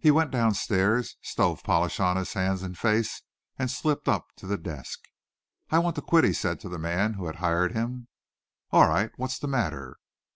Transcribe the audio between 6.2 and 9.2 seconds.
he said to the man who had hired him. "All right,